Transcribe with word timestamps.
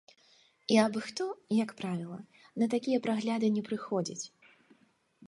І 0.75 0.77
абы-хто, 0.85 1.27
як 1.57 1.73
правіла, 1.81 2.17
на 2.63 2.69
такія 2.73 2.97
прагляды 3.05 3.47
не 3.59 3.63
прыходзіць. 3.69 4.23